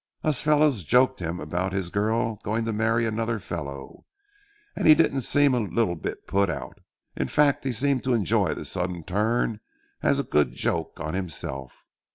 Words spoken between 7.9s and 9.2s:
to enjoy the sudden